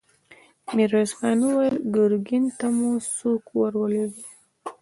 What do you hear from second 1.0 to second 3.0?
خان وويل: ګرګين ته مو